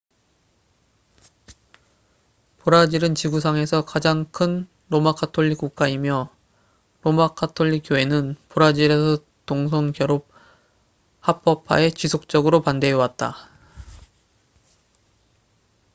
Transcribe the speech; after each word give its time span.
브라질은 2.57 3.13
지구상에서 3.13 3.85
가장 3.85 4.25
큰 4.31 4.67
로마 4.89 5.11
가톨릭 5.13 5.59
국가이며 5.59 6.35
로마 7.03 7.35
가톨릭교회는 7.35 8.35
브라질에서 8.49 9.19
동성 9.45 9.91
결혼 9.91 10.21
합법화에 11.19 11.91
지속적으로 11.91 12.63
반대해 12.63 12.93
왔다 12.93 13.35